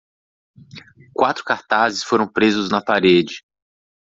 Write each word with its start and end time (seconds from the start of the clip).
Quatro 1.13 1.43
cartazes 1.43 2.01
foram 2.03 2.27
presos 2.27 2.71
na 2.71 2.81
parede 2.81 3.43